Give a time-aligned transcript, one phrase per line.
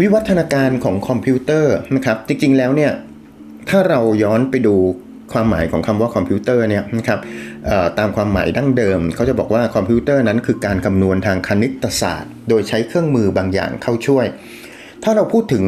[0.00, 2.92] วิวัฒนาการของคอมพิวเตอร์นะครับจริงๆแล้วเนี่ย
[3.68, 4.74] ถ้าเราย้อนไปดู
[5.32, 7.20] ความหมายของคำว่าคอมพิวเตอร์เนี่ยนะครับ
[7.98, 14.26] ตามความหมายดั้งเดิม เขาจะบอกว่าคอมพิวเตอร์นั้นคือการคำนวณทางคณิตศาสตร์ โดยใช้เครื่องมือบางอย่างเข้าช่วย
[15.02, 15.64] ถ้าเราพูดถึง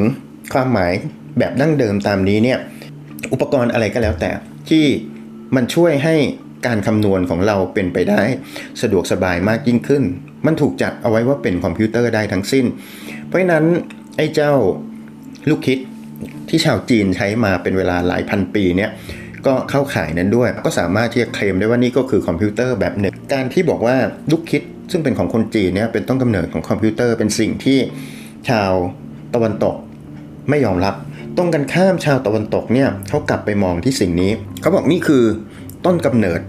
[0.54, 0.92] ความหมาย
[1.38, 2.58] แบบดั้งเดิมตามนี้เนี่ย
[3.32, 4.30] อุปกรณ์อะไรก็แล้วแต่
[4.68, 4.84] ที่
[5.56, 6.14] มันช่วยให้
[6.66, 8.22] การคำนวณของเราเป็นไปได้
[8.82, 10.02] สะดวกสบายมากยิ่งขึ้น
[10.46, 12.66] มันถูกจัดเอาไว้ว่าเป็นคอมพิวเตอร์ได้ทั้งสิ้น
[13.26, 13.64] เพราะนั้น
[14.16, 14.52] ไอ้เจ้า
[15.48, 15.78] ลูกคิด
[16.48, 18.90] ที่ชาวจีนใช้มาเป็นเวลาหลายพันปีเนี่ย
[19.46, 23.96] ก็เข้าข่ายนั้นด้วย ก็สามารถที่จะเคลมได้ว่านี่ก็คือคอมพิวเตอร์แบบหนึ่ง การที่บอกว่า
[24.30, 27.78] ลูกคิดซึ่งเป็นของคนจีนเนี่ยเป็นต้นกำเนิดของคอมพิวเตอร์เป็นสิ่งที่
[28.48, 28.72] ชาว
[29.34, 29.76] ตะวันตก
[30.50, 30.94] ไม่ยอมรับ
[31.36, 35.24] ตรงกันข้ามชาวตะวันตกเนี่ยเขากลับไปมองที่สิ่งนี้ เขาบอกนี่คือ
[35.86, 36.40] ต้นกำเนิด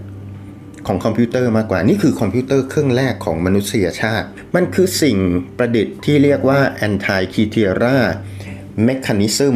[0.86, 5.16] ของคอมพิวเตอร์มากกว่า นี่คือคอมพิวเตอร์เครื่องแรกของมนุษยชาติ มันคือสิ่ง
[5.58, 7.98] ประดิษฐ์ที่เรียกว่า anti k i t e r a
[8.88, 9.54] mechanism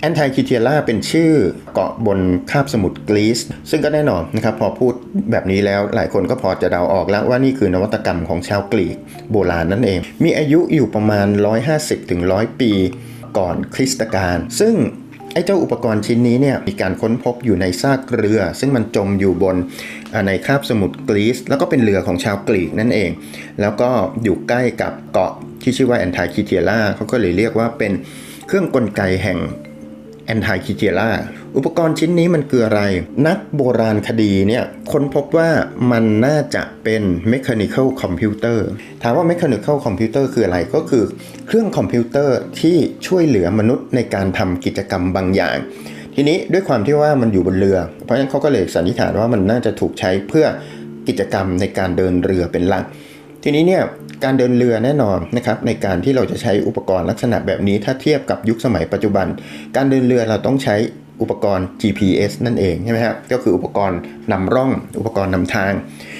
[0.00, 1.32] Antikythera เป็นชื่อ
[1.74, 3.38] เกาะบนคาบสมุทรกรีซ
[3.70, 4.94] ซึ่งก็แน่นอนนะครับพอพูด
[5.30, 8.96] แบบนี้แล้วหลายคนก็พอจะเดาออกแล้วว่านี่คือนวัตกรรมของชาวกรีก
[9.30, 11.26] โบราณนั่นเอง มีอายุอยู่ประมาณ
[11.94, 12.72] 150-100 ปี
[13.38, 14.74] ก่อนคริสตกาลซึ่ง
[15.36, 19.56] ไอ้เจ้าอุปกรณ์ชิ้นนี้เนี่ยมีการค้นพบอยู่ในซากเรือ ซึ่งมันจมอยู่บน
[20.26, 23.10] ในคาบสมุทรกรีซแล้วก็เป็นเรือของชาวกรีกนั่นเอง
[23.60, 23.90] แล้วก็
[24.22, 27.92] อยู่ใกล้กับเกาะที่ชื่อว่าแอนทาคิเทียร่าเขาก็เลยเรียกว่าเป็น
[28.46, 29.38] เครื่องกลไกแห่ง
[30.26, 31.10] แอนติคิเจล่า
[31.56, 32.80] อุปกรณ์ชิ้นนี้มันคืออะไร
[33.26, 35.50] นักโบราณคดีเนี่ยค้นพบว่า
[35.90, 37.02] มันน่าจะเป็น
[37.32, 38.58] mechanical computer
[39.02, 41.04] ถามว่า mechanical computer คืออะไรก็คือ
[41.46, 45.56] เครื่องคอมพิวเตอร์ที่ช่วยเหลือมนุษย์ในการทำกิจกรรมบางอย่าง
[46.14, 50.46] ทีนี้ด้วยความที่ว่ามันอยู่บนเรือ เพราะฉะนั้นเขาก็เลยสันนิษฐานว่ามันน่าจะถูกใช้เพื่อ
[51.08, 52.84] กิจกรรมในการเดินเรือเป็นหลัก
[53.48, 53.84] ทีนี้เนี่ย
[54.24, 59.26] การเดินเรือแน่นอนนะครับในการที่เราจะใช้อุปกรณ์ลักษณะแบบนี้ ถ้าเทียบกับยุคสมัยปัจจุบัน
[59.76, 60.76] การเดินเรือเราต้องใช้
[61.22, 63.98] อุปกรณ์ GPS นั่นเองใช่ไหมครับก็คืออุปกรณ์
[64.32, 65.72] นำร่อง อุปกรณ์นำทาง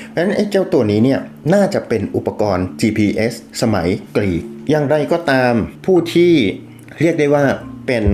[0.09, 1.21] เพราะฉะนั้นไอ้เจ้าตัวนี้เนี่ย
[1.55, 3.33] น่าจะเป็นอุปกรณ์ GPS
[3.63, 5.53] สมัยกรีก อย่างไรก็ตาม
[5.87, 6.33] ผู้ที่
[7.01, 7.45] เรียกได้ว่า
[7.87, 8.05] เป็น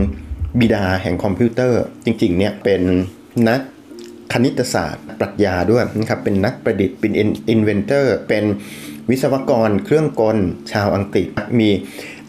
[0.61, 2.83] บิดาแห่งคอมพิวเตอร์จริงๆเนี่ยเป็น
[3.49, 3.61] นัก
[4.33, 7.13] คณิตศาสตร์ปรัชญาด้วยนะครับเป็นนักประดิษฐ์เป็น
[7.51, 8.45] inventor เป็น
[9.11, 10.39] วิศวกรเครื่องกล
[10.73, 11.29] ชาวอังกฤษ
[11.61, 11.71] มี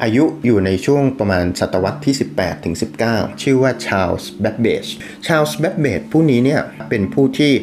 [0.03, 2.75] อายุอยู่ในช่วงประมาณศตวรรษที่ 18ถึง
[3.07, 4.85] 19 ชื่อว่าชาลส์แบ b เบจ
[5.27, 7.53] ชาลส์แบ b เบจผู้นี้เนี่ยเป็นผู้ที่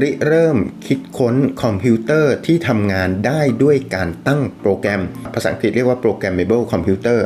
[0.00, 5.00] ริเริ่มคิดค้นคอมพิวเตอร์ที่ทำงานได้ด้วยการตั้งโปรแกรม
[5.34, 7.18] ภาษาอังกฤษเรียกว่า programmable computer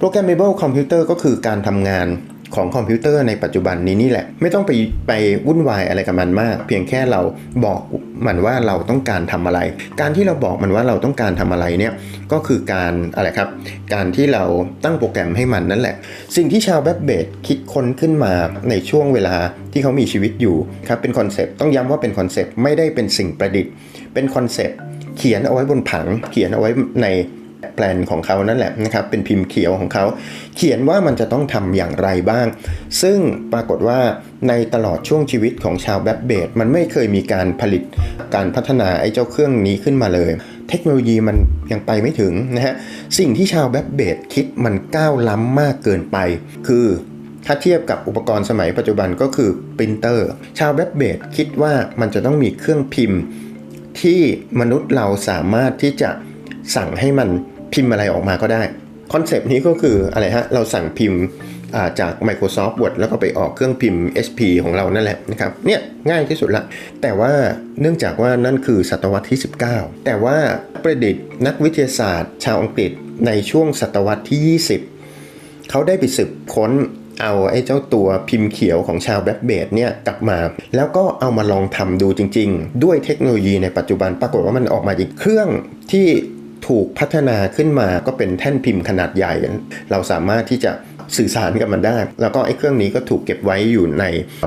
[0.00, 2.06] programmable computer ก็คือการทำงาน
[2.54, 4.72] ของคอมพิวเตอร์ในปัจจุบันนี้นี่แหละ ไม่ต้องไป
[5.08, 5.12] ไป
[5.46, 7.20] วุ่นวายอะไรกับมันมาก เพียงแค่เรา
[7.64, 7.80] บอก
[8.26, 9.60] มันว่าเราต้องการทำอะไร
[10.00, 11.92] การที่เราบอกมันว่าเราต้องการทำอะไรเนี่ย
[12.32, 13.48] ก็คือการอะไรครับ
[13.94, 14.44] การที่เรา
[14.84, 15.96] ตั้งโปรแกรมให้มันนั่นแหละ
[16.36, 18.32] สิ่งที่ชาร์ลส์ แบบเบจคิดค้นขึ้นมา
[18.70, 19.34] ในช่วงเวลา
[19.72, 20.56] ที่เขามีชีวิตอยู่
[20.88, 23.72] ครับเป็นคอนเซปต์ต้องย้ำว่าเป็นคอนเซปต์ไม่ได้เป็นสิ่งประดิษฐ์
[24.14, 24.78] เป็นคอนเซปต์
[25.18, 26.70] เขียนเอาไว้บนผัง เขียนเอาไว้
[27.02, 27.06] ใน
[27.74, 30.04] แปลนของเขานั่นแหละนะครับเป็นพิมพ์เขียวของเขา
[30.56, 32.46] เขียนว่ามันจะต้องทำอย่างไรบ้าง
[33.02, 33.18] ซึ่ง
[33.52, 34.00] ปรากฏว่า
[34.48, 37.82] ในตลอดช่วงชีวิตของชาร์ลส์ แบบเบจมันไม่เคยมีการผลิต
[38.34, 40.30] การพัฒนาไอ้เจ้าเครื่องนี้ขึ้นมาเลย
[40.68, 41.36] เทคโนโลยีมัน
[41.72, 42.74] ยังไปไม่ถึงนะฮะ
[43.18, 46.16] สิ่งที่ชาร์ลส์ แบบเบจคิดมันก้าวล้ำมากเกินไป
[46.66, 46.86] คือ
[47.46, 50.28] ถ้าเทียบกับอุปกรณ์สมัยปัจจุบันก็คือปรินเตอร์
[50.58, 53.20] ชาร์ลส์ แบบเบจคิดว่ามันจะต้องมีเครื่องพิมพ์
[54.00, 54.20] ที่
[54.60, 56.10] มนุษย์เราสามารถที่จะ
[56.76, 57.28] สั่งให้มัน
[57.74, 58.62] พิมพ์อะไรออกมาก็ได้
[59.12, 61.22] คอนเซปต์นี้ก็คืออะไรฮะเราสั่งพิมพ์
[62.00, 66.62] จาก Microsoft Word แล้วก็ไปออกเครื่องพิมพ์ HP ของเรานั่นแหละนะครับเนี่ยง่ายที่สุดละ
[67.02, 67.32] แต่ว่า
[67.80, 69.40] เนื่องจากว่านั่นคือศตวรรษที่
[69.70, 70.36] 19 แต่ว่า
[70.82, 72.90] ประดิษฐ์นักวิทยาศาสตร์ ชาวอังกฤษ
[73.26, 74.40] ในช่วงศตวรรษที่
[75.08, 76.72] 20 เขาได้ไปสืบค้น
[77.22, 80.38] เอาไอ้เจ้าตัวพิมพ์เขียวของชาร์ลส์ แบบเบจเนี่ยกลับมา
[80.76, 85.48] แล้วก็เอามาลองทำดูจริง ๆ ด้วยเทคโนโลยีในปัจจุบันปรากฏว่ามันออกมาจริงเครื่อง
[85.92, 86.06] ที่
[86.68, 89.34] ถูกพัฒนาขึ้นมาก็เป็นแท่นพิมพ์ขนาดใหญ่
[89.90, 90.72] เราสามารถที่จะ
[91.16, 94.04] สื่อสารกับมันได้ แล้วก็ไอ้เครื่องนี้ก็ถูกเก็บไว้อยู่ใน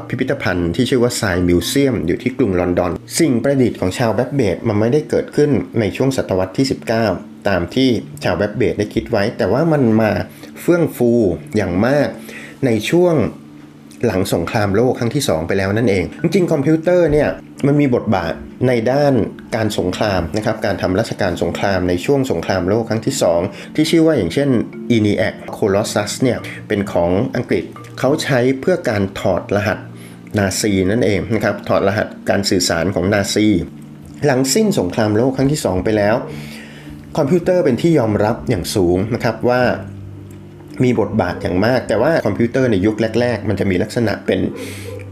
[0.08, 6.68] พิพิธภัณฑ์ที่ชื่อว่า Science Museum อยู่ที่กรุงลอนดอน สิ่งประดิษฐ์ของชาร์ลส์ แบบเบจมันไม่ได้เกิดขึ้นในช่วงศตวรรษที่
[7.08, 7.90] 19 ตามที่
[8.24, 10.12] ชาร์ลส์ แบบเบจได้คิดไว้ แต่ว่ามันมา
[10.62, 11.12] เฟื่องฟู
[11.56, 12.08] อย่างมาก
[12.66, 13.16] ในช่วง
[14.06, 17.30] หลังสงครามโลกครั้งที่ 2 ไปแล้วนั่นเอง จริงๆคอมพิวเตอร์เนี่ย
[17.68, 18.34] มันมีบทบาท
[18.68, 19.14] ในด้าน
[19.56, 23.16] การสงครามนะครับการทำราชการสงครามในช่วงสงครามโลกครั้งที่
[23.46, 24.50] 2 ที่ชื่อว่าอย่างเช่น
[24.96, 27.64] ENIAC Colossus เนี่ยเป็นของอังกฤษ
[28.00, 29.80] เขาใช้เพื่อการถอดรหัส
[30.38, 33.48] นาซีนั่นเองนะครับถอดรหัสการสื่อสารของนาซี
[34.26, 36.16] หลังสิ้นสงครามโลกครั้งที่ 2 ไปแล้ว
[37.18, 39.62] คอมพิวเตอร์เป็นที่ยอมรับอย่างสูงนะครับว่า
[40.84, 44.40] มีบทบาทอย่างมาก แต่ว่าคอมพิวเตอร์ในยุคแรก ๆ มันจะมีลักษณะเป็น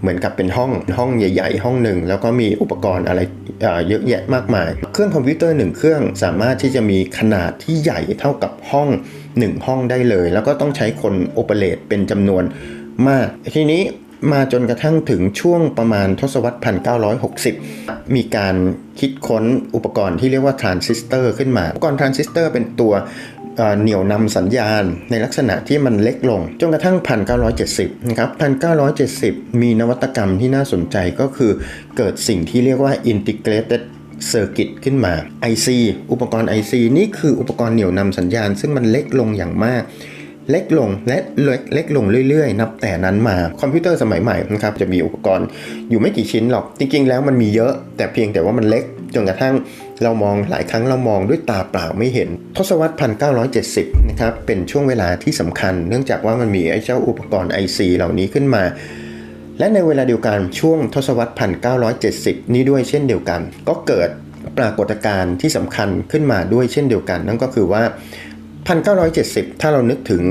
[0.03, 3.19] เหมือนกับเป็นห้องห้องใหญ่ ๆ ห้องหนึ่งแล้วก็มีอุปกรณ์อะไร
[3.88, 8.89] เยอะแยะมากมาย เครื่องคอมพิวเตอร์หนึ่งเครื่องสามารถที่จะมีขนาดที่ใหญ่เท่ากับห้อง
[9.39, 12.44] หนึ่งห้องได้เลย แล้วก็ต้องใช้คน operate เป็นจำนวน
[13.07, 13.81] มาก ทีนี้
[14.31, 16.59] มาจนกระทั่งถึงช่วงประมาณทศวรรษ
[17.35, 18.55] 1960 มีการ
[19.00, 19.44] คิดค้น
[19.75, 22.94] อุปกรณ์ที่เรียกว่าทรานซิสเตอร์ขึ้นมา อุปกรณ์ทรานซิสเตอร์เป็นตัว
[23.81, 26.97] เหนี่ยวนำสัญญาณในลักษณะที่มันเล็กลง จนกระทั่ง
[27.51, 28.29] 1970 นะครับ
[28.95, 31.51] 1970 มีนวัตกรรมที่น่าสนใจก็คือ
[31.97, 33.83] เกิดสิ่งที่เรียกว่า integrated
[34.31, 35.13] circuit ขึ้นมา
[35.51, 35.67] IC
[36.11, 39.83] อุปกรณ์ IC นี่คืออุปกรณ์เหนี่ยวนำสัญญาณ ซึ่งมันเล็กลงอย่างมาก
[40.51, 45.47] เล็กลงและเล็กเล็กลงเรื่อยๆ นับแต่นั้นมา คอมพิวเตอร์สมัยใหม่นะครับจะมีอุปกรณ์
[45.89, 48.83] อยู่ไม่กี่ชิ้นหรอก จริงๆ แล้วมันมีเยอะ แต่เพียงแต่ว่ามันเล็ก
[49.15, 49.56] จนกระทั่ง
[50.04, 52.95] เรามองหลายครั้งเรามองด้วยตาเปล่าไม่เห็น ทศวรรษ
[53.51, 58.63] 1970 นะครับเป็นช่วงเวลาที่สำคัญ เนื่องจากว่ามันมีไอ้เจ้าอุปกรณ์ IC เหล่านี้ขึ้นมา
[59.60, 61.33] และในเวลาเดียวกันช่วงทศวรรษ
[61.94, 64.10] 1970 นี้ด้วยเช่นเดียวกัน ก็เกิด
[64.57, 67.83] ปรากฏการณ์ที่สำคัญขึ้นมาด้วยเช่นเดียวกัน นั่นก็คือว่า
[68.71, 70.24] 1970 ถ้าเรานึกถึง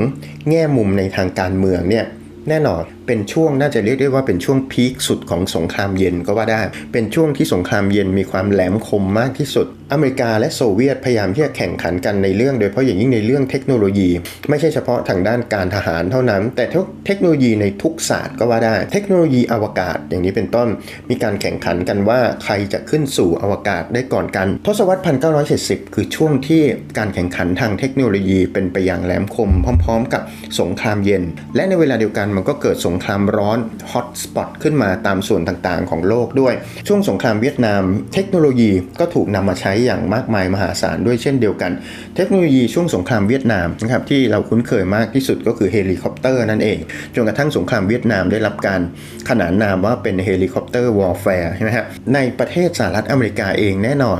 [0.48, 2.06] แง่มุมในทางการเมืองเนี่ย
[2.48, 2.82] แน่นอน
[3.12, 6.62] เป็นช่วงน่าจะเรียกได้ว่าเป็นช่วงพีคสุดของสงครามเย็นก็ว่าได้
[6.92, 14.10] เป็นช่วงที่สงครามเย็นมีความแหลมคมมากที่สุด อเมริกาและโซเวียตพยายามที่จะแข่งขันกันในเรื่อง โดยเฉพาะอย่างยิ่งในเรื่องเทคโนโลยี
[14.50, 16.64] ไม่ใช่เฉพาะทางด้านการทหารเท่านั้น แต่
[17.06, 20.68] เทคโนโลยีในทุกศาสตร์ก็ว่าได้ เทคโนโลยีอวกาศอย่างนี้เป็นต้น
[21.10, 25.02] มีการแข่งขันกันว่าใครจะขึ้นสู่อวกาศได้ก่อนกัน ทศวรรษ
[25.48, 26.62] 1970 คือช่วงที่
[26.98, 29.50] การแข่งขันทางเทคโนโลยีเป็นไปอย่างแหลมคม
[29.84, 30.22] พร้อม ๆ กับ
[30.60, 31.22] สงครามเย็น
[31.56, 33.58] และในเวลาเดียวกันมันก็เกิดสงครามร้อน
[33.90, 36.54] ฮอตสปอตขึ้นมาตามส่วนต่างๆ ของโลกด้วย
[36.88, 37.82] ช่วงสงครามเวียดนาม
[38.14, 38.70] เทคโนโลยี
[39.00, 41.72] ก็ถูกนำมาใช้อย่างมากมายมหาศาลด้วยเช่นเดียวกัน
[42.16, 46.78] เทคโนโลยีช่วงสงครามเวียดนามนะครับที่เราคุ้นเคยมากที่สุดก็คือเฮลิคอปเตอร์นั่นเอง
[47.14, 48.80] จนกระทั่งสงครามเวียดนามได้รับการ
[49.28, 54.18] ขนานนามว่าเป็น helicopter warfare ใช่ไหมฮะในประเทศสหรัฐอเมริกาเองแน่นอน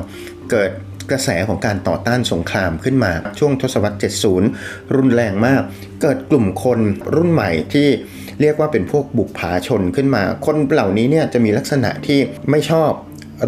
[0.51, 0.71] เกิด
[1.11, 3.99] กระแสของการต่อต้านสงครามขึ้นมาช่วงทศวรรษ
[4.45, 5.63] 70 รุนแรงมาก
[6.03, 6.81] เกิดกลุ่มคน
[7.15, 7.89] รุ่นใหม่ที่
[8.41, 12.19] เรียกว่าเป็นพวกบุปผาชนขึ้นมา คนเหล่านี้เนี่ยจะมีลักษณะที่
[12.51, 12.93] ไม่ชอบ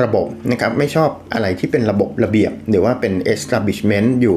[0.02, 4.36] ระบบนะครับไม่ชอบอะไรที่เป็นระบบระเบียบ หรือว่าเป็น establishment อยู่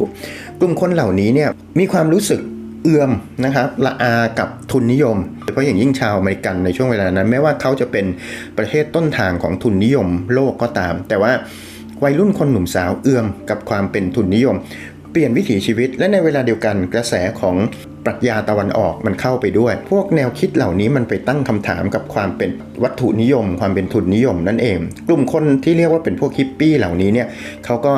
[0.59, 1.49] กลุ่มคนเหล่านี้เนี่ย
[1.79, 2.41] มีความรู้สึก
[2.83, 3.11] เอื่อม
[3.45, 8.05] นะครับละอากับทุนนิยมโดยเฉพาะอย่างยิ่งชาวอเมริกันในช่วงเวลานั้น แม้ว่าเขาจะเป็น
[8.57, 11.31] ประเทศต้นทางของทุนนิยมโลกก็ตาม แต่ว่า
[12.03, 14.55] วัยรุ่นคนหนุ่มสาวเอื่อมกับความเป็นทุนนิยม
[15.11, 17.55] เปลี่ยนวิถีชีวิตและในเวลาเดียวกันกระแสของ
[18.05, 22.49] ปรัชญาตะวันออกมันเข้าไปด้วย พวกแนวคิดเหล่านี้มันไปตั้งคำถามกับความเป็น
[22.83, 24.77] วัตถุนิยม ความเป็นทุนนิยมนั่นเอง
[25.07, 27.27] กลุ่มคนที่เรียกว่าเป็นพวกฮิปปี้เหล่านี้เนี่ย
[27.65, 27.93] เขาก็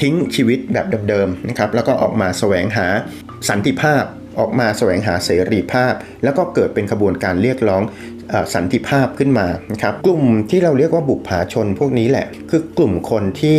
[0.00, 2.86] ทิ้งชีวิตแบบเดิมๆนะครับแล้วก็ออกมาแสวงหา
[3.48, 4.04] สันติภาพ
[4.38, 5.94] ออกมาแสวงหาเสรีภาพ
[6.24, 7.82] แล้วก็เกิดเป็นขบวนการเรียกร้อง
[8.54, 13.56] สันติภาพขึ้นมานะครับกลุ่มที่เราเรียกว่าบุปผาชนพวกนี้แหละ คือกลุ่มคนที่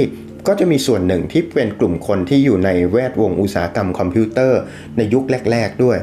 [0.48, 4.60] ก็จะมีส่วนหนึ่งที่เป็นกลุ่มคนที่อยู่ในแวดวงอุตสาหกรรมคอมพิวเตอร์
[4.98, 5.98] ในยุคแรก ๆ ด้วย